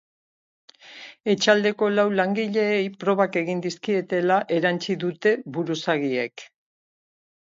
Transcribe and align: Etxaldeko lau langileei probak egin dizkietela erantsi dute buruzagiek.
Etxaldeko 1.33 1.89
lau 1.97 2.05
langileei 2.19 2.87
probak 3.03 3.37
egin 3.43 3.61
dizkietela 3.65 4.39
erantsi 4.57 4.95
dute 5.03 5.35
buruzagiek. 5.59 6.47